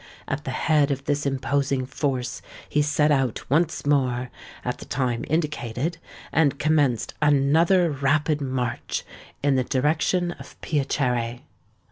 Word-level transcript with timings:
At 0.27 0.45
the 0.45 0.49
head 0.49 0.89
of 0.89 1.03
this 1.05 1.27
imposing 1.27 1.85
force 1.85 2.41
he 2.67 2.81
set 2.81 3.11
out 3.11 3.47
once 3.51 3.85
more, 3.85 4.31
at 4.65 4.79
the 4.79 4.85
time 4.85 5.23
indicated, 5.29 5.99
and 6.31 6.57
commenced 6.57 7.13
another 7.21 7.91
rapid 7.91 8.41
march 8.41 9.05
in 9.43 9.57
the 9.57 9.63
direction 9.63 10.31
of 10.39 10.59
Piacere. 10.61 11.41